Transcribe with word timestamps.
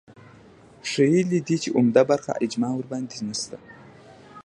ښييلي 0.89 1.39
دي 1.47 1.55
چې 1.63 1.69
عمده 1.77 2.03
برخه 2.11 2.31
اجماع 2.45 2.71
ورباندې 2.75 3.17
نشته 3.27 3.57